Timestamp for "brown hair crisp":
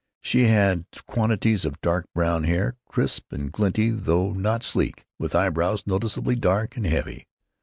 2.15-3.31